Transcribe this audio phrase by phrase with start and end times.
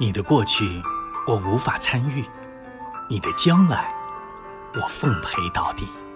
[0.00, 0.80] 你的过去
[1.26, 2.24] 我无法参与
[3.08, 3.92] 你的将来
[4.74, 6.07] 我奉陪到底。